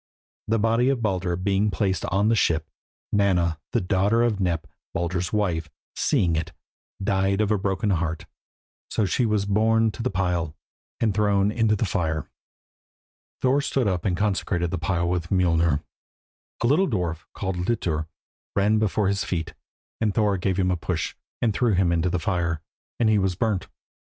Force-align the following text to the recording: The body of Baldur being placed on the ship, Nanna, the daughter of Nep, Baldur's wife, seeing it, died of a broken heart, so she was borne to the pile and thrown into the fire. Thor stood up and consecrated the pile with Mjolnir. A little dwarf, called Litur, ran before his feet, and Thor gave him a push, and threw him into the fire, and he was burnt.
The 0.47 0.57
body 0.57 0.89
of 0.89 1.03
Baldur 1.03 1.35
being 1.35 1.69
placed 1.69 2.05
on 2.05 2.27
the 2.27 2.35
ship, 2.35 2.67
Nanna, 3.13 3.59
the 3.71 3.81
daughter 3.81 4.23
of 4.23 4.39
Nep, 4.39 4.65
Baldur's 4.95 5.31
wife, 5.31 5.69
seeing 5.95 6.35
it, 6.35 6.53
died 7.03 7.39
of 7.39 7.51
a 7.51 7.57
broken 7.59 7.91
heart, 7.91 8.25
so 8.89 9.05
she 9.05 9.27
was 9.27 9.45
borne 9.45 9.91
to 9.91 10.01
the 10.01 10.09
pile 10.09 10.55
and 10.99 11.13
thrown 11.13 11.51
into 11.51 11.75
the 11.75 11.85
fire. 11.85 12.27
Thor 13.43 13.61
stood 13.61 13.87
up 13.87 14.03
and 14.03 14.17
consecrated 14.17 14.71
the 14.71 14.79
pile 14.79 15.07
with 15.07 15.27
Mjolnir. 15.29 15.83
A 16.63 16.65
little 16.65 16.87
dwarf, 16.87 17.25
called 17.35 17.57
Litur, 17.57 18.07
ran 18.55 18.79
before 18.79 19.07
his 19.07 19.23
feet, 19.23 19.53
and 19.99 20.15
Thor 20.15 20.35
gave 20.35 20.57
him 20.57 20.71
a 20.71 20.75
push, 20.77 21.13
and 21.43 21.53
threw 21.53 21.73
him 21.73 21.91
into 21.91 22.09
the 22.09 22.17
fire, 22.17 22.63
and 22.99 23.07
he 23.07 23.19
was 23.19 23.35
burnt. 23.35 23.67